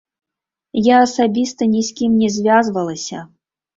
[0.87, 3.19] Я асабіста ні з кім не звязвалася.